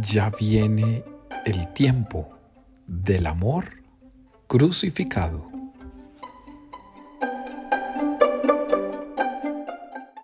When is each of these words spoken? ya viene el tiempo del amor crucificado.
ya 0.00 0.30
viene 0.30 1.04
el 1.44 1.72
tiempo 1.72 2.30
del 2.86 3.26
amor 3.26 3.82
crucificado. 4.46 5.51